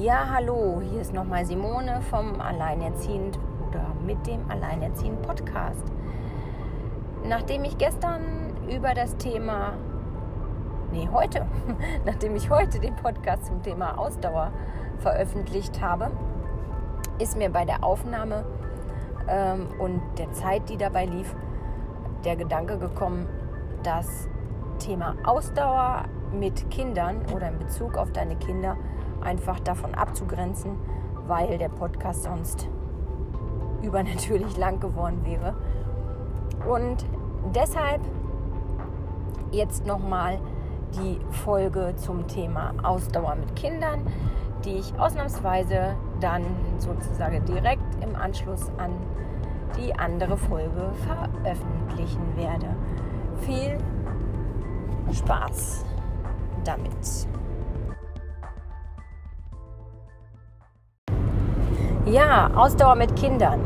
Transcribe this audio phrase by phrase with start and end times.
[0.00, 3.36] Ja, hallo, hier ist nochmal Simone vom Alleinerziehend
[3.68, 5.82] oder mit dem Alleinerziehend Podcast.
[7.24, 9.72] Nachdem ich gestern über das Thema,
[10.92, 11.44] nee, heute,
[12.06, 14.52] nachdem ich heute den Podcast zum Thema Ausdauer
[14.98, 16.12] veröffentlicht habe,
[17.18, 18.44] ist mir bei der Aufnahme
[19.28, 21.34] ähm, und der Zeit, die dabei lief,
[22.24, 23.26] der Gedanke gekommen,
[23.82, 24.28] das
[24.78, 28.76] Thema Ausdauer mit Kindern oder in Bezug auf deine Kinder
[29.22, 30.72] einfach davon abzugrenzen,
[31.26, 32.68] weil der Podcast sonst
[33.82, 35.54] übernatürlich lang geworden wäre.
[36.68, 37.04] Und
[37.54, 38.00] deshalb
[39.50, 40.38] jetzt nochmal
[40.94, 44.06] die Folge zum Thema Ausdauer mit Kindern,
[44.64, 46.44] die ich ausnahmsweise dann
[46.78, 48.92] sozusagen direkt im Anschluss an
[49.76, 52.74] die andere Folge veröffentlichen werde.
[53.40, 53.78] Viel
[55.12, 55.84] Spaß
[56.64, 57.28] damit.
[62.10, 63.60] Ja, Ausdauer mit Kindern.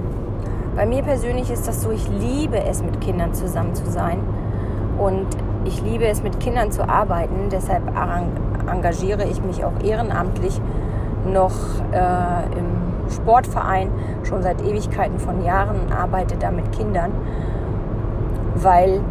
[0.74, 4.18] Bei mir persönlich ist das so, ich liebe es, mit Kindern zusammen zu sein.
[4.98, 5.28] Und
[5.64, 7.50] ich liebe es, mit Kindern zu arbeiten.
[7.52, 7.82] Deshalb
[8.66, 10.60] engagiere ich mich auch ehrenamtlich
[11.24, 11.52] noch
[11.92, 13.90] äh, im Sportverein
[14.24, 17.12] schon seit Ewigkeiten von Jahren und arbeite da mit Kindern,
[18.56, 19.02] weil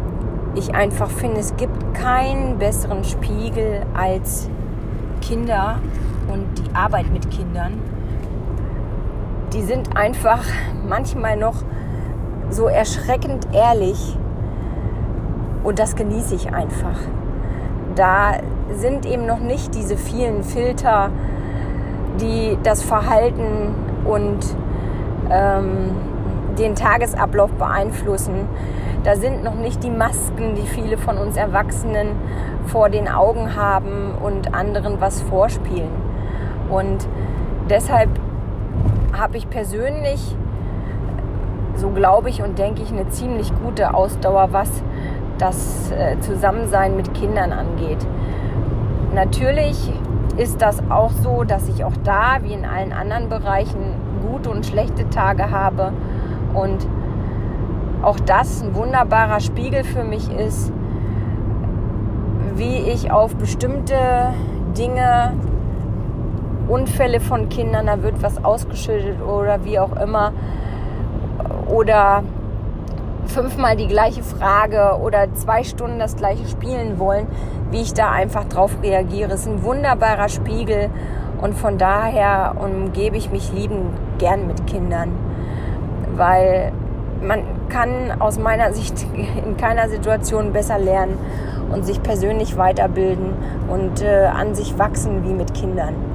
[0.54, 4.50] ich einfach finde, es gibt keinen besseren Spiegel als
[5.22, 5.78] Kinder
[6.30, 7.80] und die Arbeit mit Kindern
[9.52, 10.44] die sind einfach
[10.88, 11.56] manchmal noch
[12.50, 14.16] so erschreckend ehrlich
[15.64, 16.98] und das genieße ich einfach.
[17.94, 18.34] Da
[18.72, 21.10] sind eben noch nicht diese vielen Filter,
[22.20, 24.38] die das Verhalten und
[25.30, 25.90] ähm,
[26.58, 28.48] den Tagesablauf beeinflussen.
[29.04, 32.08] Da sind noch nicht die Masken, die viele von uns Erwachsenen
[32.66, 35.90] vor den Augen haben und anderen was vorspielen.
[36.70, 37.06] Und
[37.68, 38.08] deshalb
[39.12, 40.36] habe ich persönlich,
[41.76, 44.70] so glaube ich und denke ich, eine ziemlich gute Ausdauer, was
[45.38, 48.06] das äh, Zusammensein mit Kindern angeht.
[49.14, 49.92] Natürlich
[50.36, 53.94] ist das auch so, dass ich auch da, wie in allen anderen Bereichen,
[54.30, 55.92] gute und schlechte Tage habe
[56.54, 56.86] und
[58.02, 60.72] auch das ein wunderbarer Spiegel für mich ist,
[62.54, 63.94] wie ich auf bestimmte
[64.76, 65.34] Dinge
[66.72, 70.32] Unfälle von Kindern, da wird was ausgeschüttet oder wie auch immer.
[71.68, 72.22] Oder
[73.26, 77.26] fünfmal die gleiche Frage oder zwei Stunden das gleiche spielen wollen,
[77.70, 79.32] wie ich da einfach drauf reagiere.
[79.32, 80.88] Es ist ein wunderbarer Spiegel
[81.42, 85.12] und von daher umgebe ich mich lieben gern mit Kindern,
[86.16, 86.72] weil
[87.20, 89.04] man kann aus meiner Sicht
[89.44, 91.18] in keiner Situation besser lernen
[91.70, 93.34] und sich persönlich weiterbilden
[93.68, 96.11] und äh, an sich wachsen wie mit Kindern.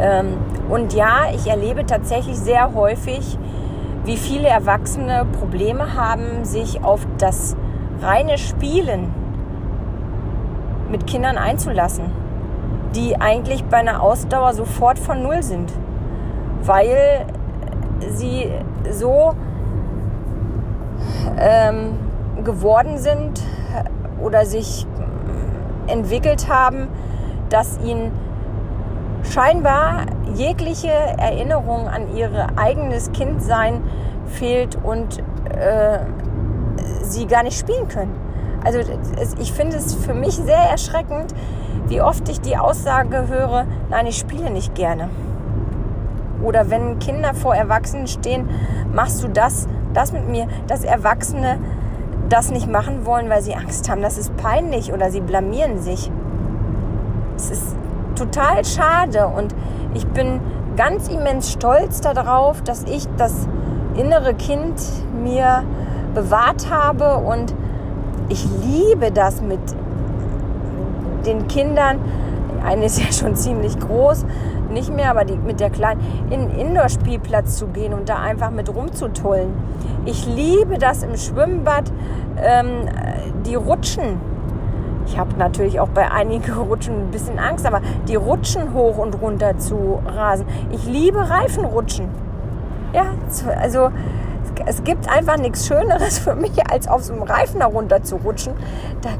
[0.00, 0.38] Ähm,
[0.68, 3.38] und ja, ich erlebe tatsächlich sehr häufig,
[4.04, 7.56] wie viele Erwachsene Probleme haben, sich auf das
[8.00, 9.12] reine Spielen
[10.90, 12.04] mit Kindern einzulassen,
[12.94, 15.70] die eigentlich bei einer Ausdauer sofort von Null sind,
[16.62, 17.26] weil
[18.08, 18.50] sie
[18.90, 19.34] so
[21.38, 21.98] ähm,
[22.42, 23.42] geworden sind
[24.20, 24.86] oder sich
[25.86, 26.88] entwickelt haben,
[27.50, 28.12] dass ihnen
[29.30, 33.82] scheinbar jegliche Erinnerung an ihr eigenes Kindsein
[34.26, 35.18] fehlt und
[35.50, 36.00] äh,
[37.02, 38.14] sie gar nicht spielen können.
[38.64, 38.80] Also
[39.40, 41.34] ich finde es für mich sehr erschreckend,
[41.86, 45.08] wie oft ich die Aussage höre, nein, ich spiele nicht gerne.
[46.42, 48.48] Oder wenn Kinder vor Erwachsenen stehen,
[48.92, 51.58] machst du das, das mit mir, dass Erwachsene
[52.28, 56.10] das nicht machen wollen, weil sie Angst haben, das ist peinlich oder sie blamieren sich.
[58.20, 59.54] Total schade und
[59.94, 60.40] ich bin
[60.76, 63.48] ganz immens stolz darauf, dass ich das
[63.96, 64.78] innere Kind
[65.24, 65.62] mir
[66.14, 67.54] bewahrt habe und
[68.28, 69.60] ich liebe das mit
[71.24, 71.98] den Kindern.
[72.62, 74.26] Eine ist ja schon ziemlich groß,
[74.70, 78.50] nicht mehr, aber die, mit der kleinen in den Indoor-Spielplatz zu gehen und da einfach
[78.50, 79.54] mit rumzutollen.
[80.04, 81.90] Ich liebe das im Schwimmbad,
[82.36, 82.86] ähm,
[83.46, 84.20] die Rutschen
[85.10, 89.20] ich habe natürlich auch bei einigen Rutschen ein bisschen Angst, aber die Rutschen hoch und
[89.20, 90.46] runter zu rasen.
[90.70, 92.08] Ich liebe Reifenrutschen.
[92.92, 93.06] Ja,
[93.60, 93.90] also
[94.66, 98.52] es gibt einfach nichts Schöneres für mich, als auf so einem Reifen herunter zu rutschen.
[99.02, 99.10] Da,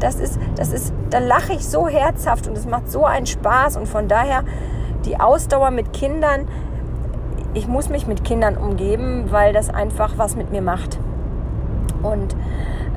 [0.00, 3.76] das ist, das ist, da lache ich so herzhaft und es macht so einen Spaß
[3.76, 4.42] und von daher
[5.04, 6.48] die Ausdauer mit Kindern.
[7.52, 10.98] Ich muss mich mit Kindern umgeben, weil das einfach was mit mir macht.
[12.02, 12.34] Und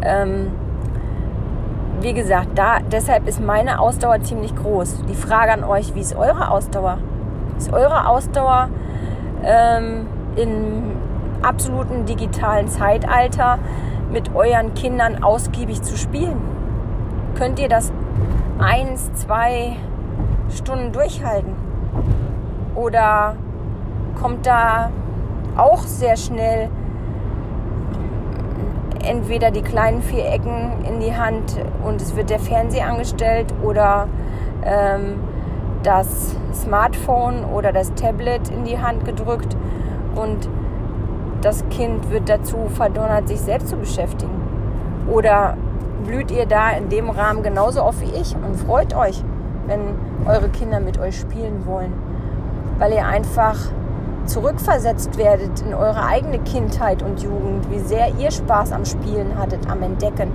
[0.02, 0.52] ähm,
[2.06, 5.06] wie gesagt, da, deshalb ist meine Ausdauer ziemlich groß.
[5.10, 7.00] Die Frage an euch, wie ist eure Ausdauer?
[7.58, 8.70] Ist eure Ausdauer
[9.44, 10.06] ähm,
[10.36, 10.92] im
[11.42, 13.58] absoluten digitalen Zeitalter
[14.12, 16.40] mit euren Kindern ausgiebig zu spielen?
[17.34, 17.92] Könnt ihr das
[18.60, 19.78] eins, zwei
[20.56, 21.56] Stunden durchhalten?
[22.76, 23.36] Oder
[24.22, 24.92] kommt da
[25.58, 26.70] auch sehr schnell
[29.06, 34.08] entweder die kleinen vier Ecken in die Hand und es wird der Fernseher angestellt oder
[34.64, 35.20] ähm,
[35.84, 39.56] das Smartphone oder das Tablet in die Hand gedrückt
[40.16, 40.50] und
[41.42, 44.34] das Kind wird dazu verdonnert, sich selbst zu beschäftigen.
[45.12, 45.56] Oder
[46.04, 49.24] blüht ihr da in dem Rahmen genauso auf wie ich und freut euch,
[49.68, 49.80] wenn
[50.26, 51.94] eure Kinder mit euch spielen wollen,
[52.80, 53.58] weil ihr einfach
[54.26, 59.70] zurückversetzt werdet in eure eigene Kindheit und Jugend, wie sehr ihr Spaß am Spielen hattet,
[59.70, 60.32] am Entdecken.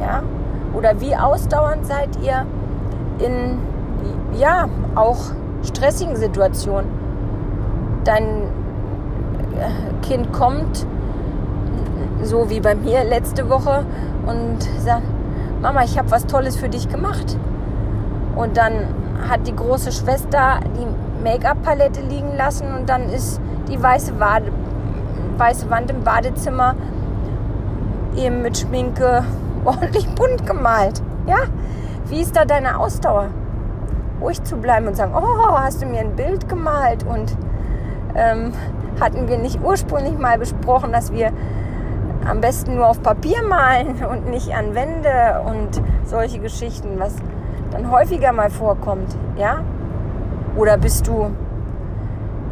[0.00, 0.22] Ja?
[0.74, 2.46] Oder wie ausdauernd seid ihr
[3.18, 3.58] in,
[4.38, 5.18] ja, auch
[5.62, 6.90] stressigen Situationen.
[8.04, 10.86] Dein äh, Kind kommt,
[12.22, 13.84] so wie bei mir letzte Woche,
[14.26, 15.04] und sagt,
[15.62, 17.36] Mama, ich habe was Tolles für dich gemacht.
[18.36, 18.72] Und dann
[19.28, 20.86] hat die große Schwester die
[21.24, 24.52] Make-up-Palette liegen lassen und dann ist die weiße, Wade,
[25.38, 26.76] weiße Wand im Badezimmer
[28.16, 29.24] eben mit Schminke
[29.64, 31.02] ordentlich bunt gemalt.
[31.26, 31.38] Ja?
[32.06, 33.28] Wie ist da deine Ausdauer?
[34.20, 37.04] Ruhig zu bleiben und sagen, oh, hast du mir ein Bild gemalt?
[37.04, 37.36] Und
[38.14, 38.52] ähm,
[39.00, 41.32] hatten wir nicht ursprünglich mal besprochen, dass wir
[42.28, 47.16] am besten nur auf Papier malen und nicht an Wände und solche Geschichten, was
[47.70, 49.62] dann häufiger mal vorkommt, ja?
[50.56, 51.30] Oder bist du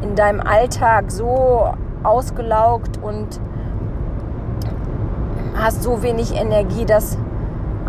[0.02, 1.72] in deinem Alltag so
[2.02, 3.40] ausgelaugt und
[5.54, 7.16] hast so wenig Energie, dass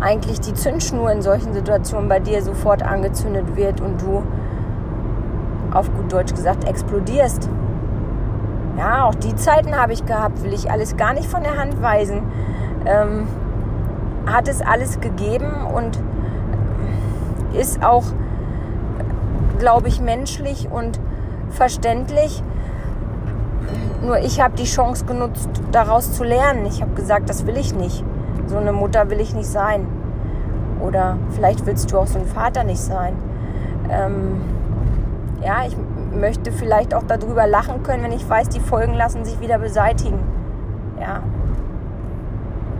[0.00, 4.22] eigentlich die Zündschnur in solchen Situationen bei dir sofort angezündet wird und du
[5.72, 7.48] auf gut Deutsch gesagt explodierst.
[8.78, 11.80] Ja, auch die Zeiten habe ich gehabt, will ich alles gar nicht von der Hand
[11.80, 12.22] weisen.
[12.86, 13.26] Ähm,
[14.26, 15.98] hat es alles gegeben und
[17.52, 18.04] ist auch
[19.58, 21.00] glaube ich, menschlich und
[21.50, 22.42] verständlich.
[24.02, 26.66] Nur ich habe die Chance genutzt, daraus zu lernen.
[26.66, 28.04] Ich habe gesagt, das will ich nicht.
[28.46, 29.86] So eine Mutter will ich nicht sein.
[30.80, 33.14] Oder vielleicht willst du auch so ein Vater nicht sein.
[33.90, 34.42] Ähm,
[35.42, 35.76] ja, ich
[36.14, 40.18] möchte vielleicht auch darüber lachen können, wenn ich weiß, die Folgen lassen sich wieder beseitigen.
[41.00, 41.22] Ja.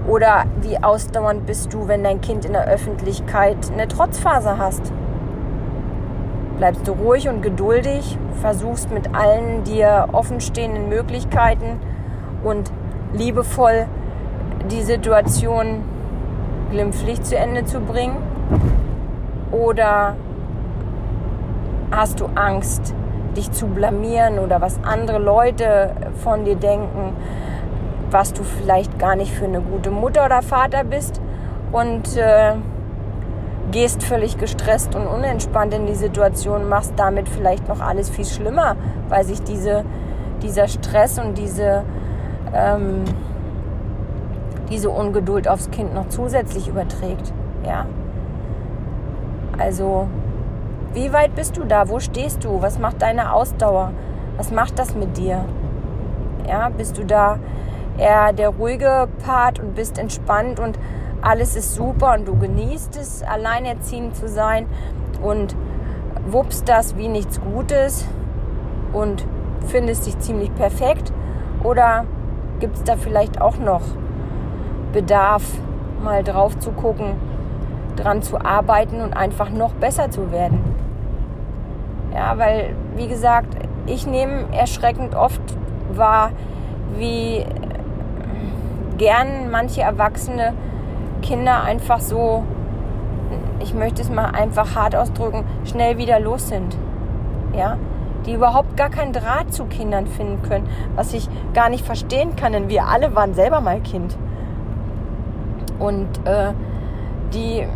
[0.06, 4.93] Oder wie ausdauernd bist du, wenn dein Kind in der Öffentlichkeit eine Trotzphase hast?
[6.65, 11.79] Bleibst du ruhig und geduldig, versuchst mit allen dir offenstehenden Möglichkeiten
[12.43, 12.73] und
[13.13, 13.85] liebevoll
[14.71, 15.83] die Situation
[16.71, 18.17] glimpflich zu Ende zu bringen?
[19.53, 20.17] Oder
[21.91, 22.95] hast du Angst,
[23.37, 25.91] dich zu blamieren oder was andere Leute
[26.23, 27.15] von dir denken,
[28.11, 31.21] was du vielleicht gar nicht für eine gute Mutter oder Vater bist
[31.73, 32.55] und äh,
[33.75, 38.76] gehst völlig gestresst und unentspannt in die Situation, machst damit vielleicht noch alles viel schlimmer,
[39.09, 39.85] weil sich diese,
[40.43, 41.82] dieser Stress und diese,
[42.55, 43.03] ähm,
[44.71, 47.32] diese Ungeduld aufs Kind noch zusätzlich überträgt.
[47.67, 47.87] Ja.
[49.58, 50.06] Also,
[50.93, 51.89] wie weit bist du da?
[51.89, 52.63] Wo stehst du?
[52.63, 53.91] Was macht deine Ausdauer?
[54.37, 55.44] Was macht das mit dir?
[56.49, 57.41] Ja, bist du da
[57.99, 60.79] eher der ruhige Part und bist entspannt und
[61.25, 64.67] alles ist super und du genießt es, alleinerziehend zu sein
[65.23, 65.57] und
[66.27, 68.07] wuppst das wie nichts Gutes
[68.93, 69.27] und
[69.67, 71.13] findest dich ziemlich perfekt?
[71.63, 72.05] Oder
[72.61, 73.83] gibt es da vielleicht auch noch
[74.93, 75.43] Bedarf,
[76.03, 77.15] mal drauf zu gucken,
[77.97, 80.61] dran zu arbeiten und einfach noch besser zu werden?
[82.15, 85.41] Ja, weil, wie gesagt, ich nehme erschreckend oft
[85.95, 86.31] wahr,
[86.97, 87.45] wie
[88.99, 90.53] gern manche Erwachsene
[91.25, 92.45] Kinder einfach so,
[93.61, 96.77] ich möchte es mal einfach hart ausdrücken, schnell wieder los sind.
[97.57, 97.79] Ja,
[98.27, 102.53] die überhaupt gar keinen Draht zu Kindern finden können, was ich gar nicht verstehen kann,
[102.53, 104.17] denn wir alle waren selber mal Kind.
[105.79, 106.53] Und äh,
[107.33, 107.67] die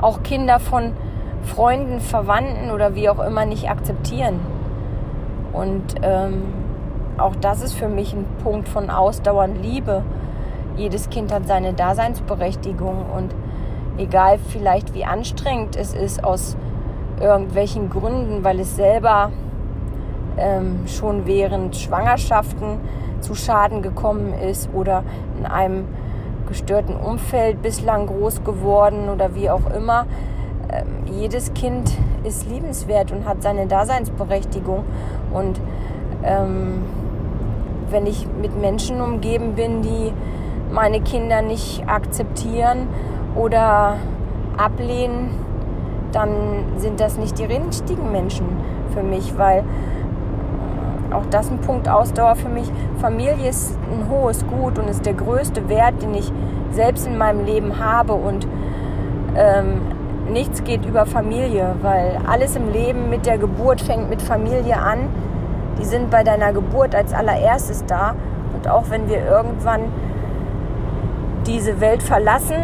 [0.00, 0.92] auch Kinder von
[1.42, 4.40] Freunden, Verwandten oder wie auch immer nicht akzeptieren.
[5.52, 6.44] Und ähm,
[7.18, 10.02] auch das ist für mich ein Punkt von Ausdauer und Liebe
[10.76, 13.34] jedes Kind hat seine Daseinsberechtigung und
[13.98, 16.56] egal vielleicht wie anstrengend es ist aus
[17.20, 19.32] irgendwelchen Gründen, weil es selber
[20.36, 22.78] ähm, schon während Schwangerschaften
[23.20, 25.02] zu Schaden gekommen ist oder
[25.38, 25.84] in einem
[26.46, 30.06] gestörten Umfeld bislang groß geworden oder wie auch immer.
[30.70, 31.90] Ähm, jedes Kind
[32.24, 34.84] ist liebenswert und hat seine Daseinsberechtigung.
[35.32, 35.60] Und
[36.22, 36.84] ähm,
[37.90, 40.12] wenn ich mit Menschen umgeben bin, die
[40.70, 42.88] meine Kinder nicht akzeptieren
[43.34, 43.96] oder
[44.56, 45.30] ablehnen,
[46.12, 46.30] dann
[46.76, 48.46] sind das nicht die richtigen Menschen
[48.94, 49.64] für mich, weil
[51.12, 52.70] auch das ein Punkt Ausdauer für mich.
[53.00, 56.32] Familie ist ein hohes Gut und ist der größte Wert, den ich
[56.70, 58.46] selbst in meinem Leben habe und
[59.36, 59.80] ähm,
[60.32, 65.08] nichts geht über Familie, weil alles im Leben mit der Geburt fängt mit Familie an.
[65.78, 68.14] Die sind bei deiner Geburt als allererstes da
[68.54, 69.82] und auch wenn wir irgendwann
[71.46, 72.56] diese Welt verlassen,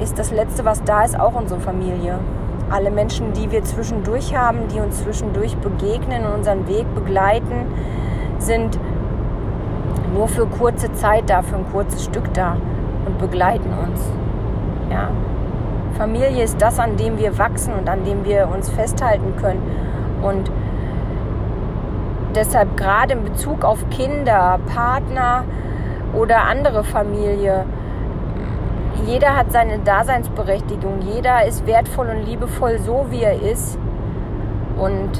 [0.00, 2.18] ist das Letzte, was da ist, auch unsere Familie.
[2.70, 7.66] Alle Menschen, die wir zwischendurch haben, die uns zwischendurch begegnen und unseren Weg begleiten,
[8.38, 8.78] sind
[10.12, 12.56] nur für kurze Zeit da, für ein kurzes Stück da
[13.06, 14.00] und begleiten uns.
[14.90, 15.10] Ja.
[15.96, 19.62] Familie ist das, an dem wir wachsen und an dem wir uns festhalten können.
[20.22, 20.50] Und
[22.34, 25.44] deshalb gerade in Bezug auf Kinder, Partner
[26.14, 27.64] oder andere Familie,
[29.06, 33.78] jeder hat seine Daseinsberechtigung, jeder ist wertvoll und liebevoll so, wie er ist.
[34.78, 35.10] Und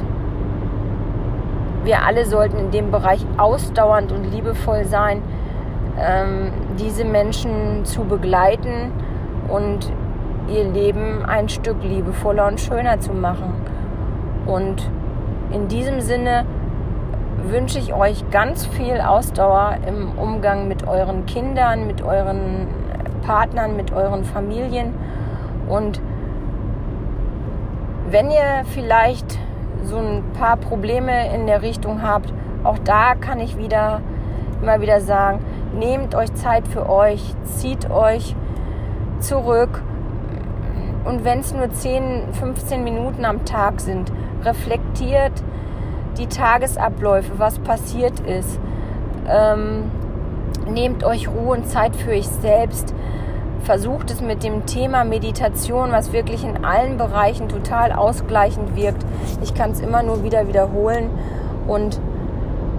[1.84, 5.22] wir alle sollten in dem Bereich ausdauernd und liebevoll sein,
[5.98, 8.92] ähm, diese Menschen zu begleiten
[9.48, 9.92] und
[10.48, 13.52] ihr Leben ein Stück liebevoller und schöner zu machen.
[14.46, 14.90] Und
[15.52, 16.44] in diesem Sinne
[17.48, 22.66] wünsche ich euch ganz viel Ausdauer im Umgang mit euren Kindern, mit euren
[23.24, 24.94] Partnern, mit euren Familien.
[25.68, 26.00] Und
[28.10, 29.38] wenn ihr vielleicht
[29.82, 34.00] so ein paar Probleme in der Richtung habt, auch da kann ich wieder
[34.62, 35.40] immer wieder sagen,
[35.74, 38.34] nehmt euch Zeit für euch, zieht euch
[39.18, 39.82] zurück.
[41.04, 44.10] Und wenn es nur 10, 15 Minuten am Tag sind,
[44.42, 45.32] reflektiert
[46.16, 48.58] die Tagesabläufe, was passiert ist.
[49.28, 49.90] Ähm,
[50.68, 52.94] nehmt euch Ruhe und Zeit für euch selbst
[53.64, 59.04] versucht es mit dem Thema Meditation, was wirklich in allen Bereichen total ausgleichend wirkt.
[59.42, 61.10] Ich kann es immer nur wieder wiederholen.
[61.66, 61.98] Und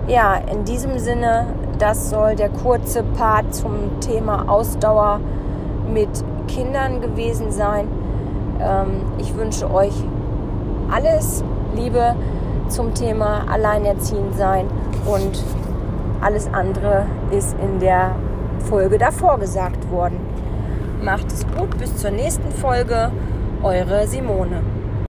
[0.08, 1.48] ja, in diesem Sinne,
[1.80, 5.20] das soll der kurze Part zum Thema Ausdauer
[5.92, 6.10] mit
[6.48, 7.88] Kindern gewesen sein.
[8.62, 9.94] Ähm, ich wünsche euch
[10.92, 11.44] alles
[11.76, 12.16] Liebe
[12.70, 14.68] zum Thema Alleinerziehend sein
[15.06, 15.44] und
[16.22, 18.16] alles andere ist in der
[18.70, 20.20] Folge davor gesagt worden.
[21.02, 23.12] Macht es gut, bis zur nächsten Folge.
[23.62, 24.62] Eure Simone.